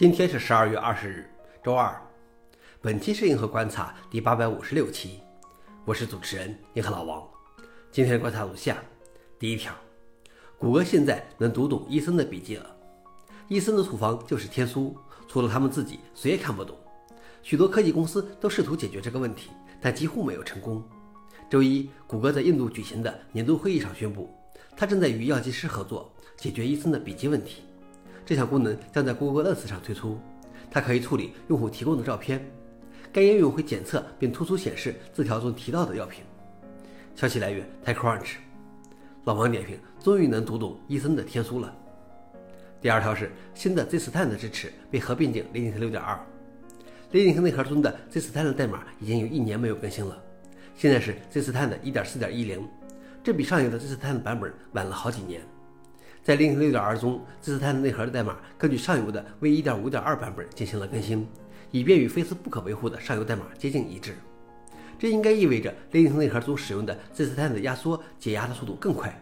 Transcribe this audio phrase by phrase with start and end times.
[0.00, 1.30] 今天是十二月二十日，
[1.62, 1.94] 周二。
[2.80, 5.20] 本期是银河观察第八百五十六期，
[5.84, 7.22] 我是主持人银河老王。
[7.92, 8.78] 今天的观察如下：
[9.38, 9.74] 第一条，
[10.56, 12.74] 谷歌现在能读懂医生的笔记了。
[13.48, 14.96] 医生的处方就是天书，
[15.28, 16.74] 除了他们自己，谁也看不懂。
[17.42, 19.50] 许多科技公司都试图解决这个问题，
[19.82, 20.82] 但几乎没有成功。
[21.50, 24.34] 周一，谷歌在印度举行的年度会议上宣布，
[24.74, 27.64] 它正在与药剂师合作解决医生的笔记问题。
[28.30, 30.16] 这项功能将在谷歌 Lens 上推出，
[30.70, 32.40] 它可以处理用户提供的照片。
[33.12, 36.22] 该应用会检测并突出显示字条中提到的药品。
[37.16, 38.34] 消息来源：TechCrunch。
[39.24, 41.76] 老王点评：终于能读懂医生的天书了。
[42.80, 46.18] 第二条是新的 ZStan 的支持被合并进 Linux 6.2。
[47.10, 50.16] Linux 内核中的 ZStan 的代码已经有一年没有更新了，
[50.76, 52.60] 现在是 ZStan 的1.4.10，
[53.24, 55.42] 这比上一个 ZStan 版本晚了好几年。
[56.22, 61.26] 在 Linux 6.2中，ZStan 内核的代码根据上游的 v1.5.2 版本进行了更新，
[61.70, 64.14] 以便与非斯不可维护的上游代码接近一致。
[64.98, 69.18] 这应该意味着 Linux 内核中使用的 ZStan 的压缩解压的速度更快。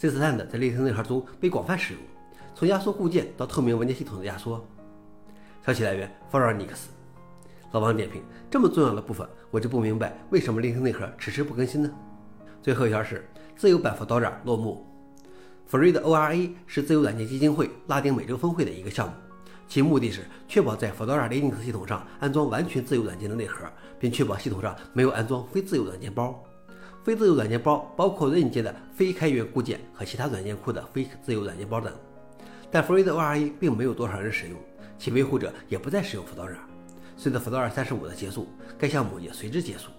[0.00, 2.02] ZStan 在 Linux 内核中被广泛使用，
[2.56, 4.66] 从压缩固件到透明文件系统的压缩。
[5.64, 6.88] 消息来源 f o r u n i x
[7.70, 11.90] 老王点评：这么重要的部分，我就不明白为什么 Linux 内核迟迟不更新呢？
[12.60, 13.24] 最后一条是
[13.54, 14.84] 自由版 Fedora 落幕。
[15.68, 19.14] Free 的 ORA 是自由软件基金会拉丁美洲分会的一个项目，
[19.66, 23.66] 其目的是确保在 Fedora Linux 系统上安装完全自由软件的内核，
[23.98, 26.40] 并确保系统上没有安装非自由软件包。
[27.02, 31.92] 非自由软件包包括硬件的非开源固件和其他软件库的非自由软件包等。
[32.70, 34.56] 但 Free 的 ORA 并没有多少人使用，
[34.96, 36.58] 其维护者也不再使用 Fedora。
[37.16, 38.46] 随着 Fedora 35的结束，
[38.78, 39.90] 该项目也随之结束。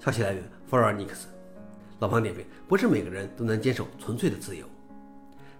[0.00, 1.28] 消息来源 f o r u n i x
[2.00, 4.66] 老方点评：不是每个人都能坚守纯粹的自由。